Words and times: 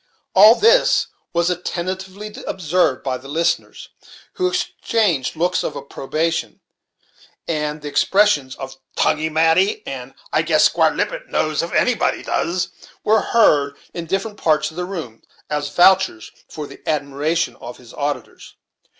All 0.33 0.55
this 0.55 1.05
was 1.31 1.51
attentively 1.51 2.33
observed 2.47 3.03
by 3.03 3.19
the 3.19 3.27
listeners, 3.27 3.89
who 4.33 4.47
exchanged 4.47 5.35
looks 5.35 5.61
of 5.63 5.75
approbation; 5.77 6.59
and 7.47 7.83
the 7.83 7.87
expressions 7.89 8.55
of 8.55 8.77
"tonguey 8.95 9.29
mati," 9.29 9.83
and 9.85 10.15
"I 10.33 10.41
guess 10.41 10.63
Squire 10.63 10.95
Lippet 10.95 11.27
knows 11.29 11.61
if 11.61 11.71
anybody 11.73 12.23
does," 12.23 12.69
were 13.03 13.21
heard 13.21 13.77
in 13.93 14.07
different 14.07 14.37
parts 14.37 14.71
of 14.71 14.75
the 14.75 14.85
room, 14.85 15.21
as 15.51 15.69
vouchers 15.69 16.31
for 16.49 16.65
the 16.65 16.79
admiration 16.89 17.55
of 17.57 17.77
his 17.77 17.93
auditors. 17.93 18.55